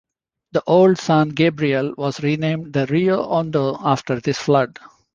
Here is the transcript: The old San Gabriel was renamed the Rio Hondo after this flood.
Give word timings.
The 0.53 0.63
old 0.65 0.97
San 0.97 1.29
Gabriel 1.29 1.93
was 1.95 2.23
renamed 2.23 2.73
the 2.73 2.87
Rio 2.87 3.21
Hondo 3.21 3.77
after 3.79 4.19
this 4.19 4.39
flood. 4.39 4.79